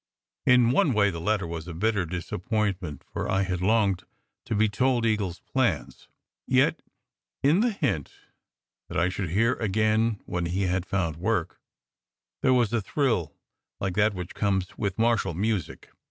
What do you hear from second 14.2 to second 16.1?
comes with martial music.